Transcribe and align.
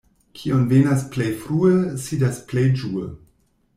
Kiu 0.37 0.61
venas 0.71 1.03
plej 1.15 1.27
frue, 1.43 1.73
sidas 2.07 2.41
plej 2.49 2.65
ĝue. 2.85 3.05